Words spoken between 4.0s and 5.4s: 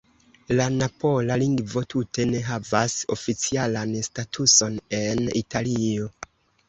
statuson en